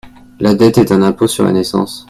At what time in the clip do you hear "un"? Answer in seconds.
0.91-1.03